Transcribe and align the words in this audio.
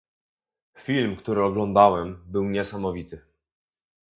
Film, 0.77 1.15
który 1.15 1.43
oglądałem, 1.43 2.23
był 2.25 2.43
niesamowity. 2.49 3.21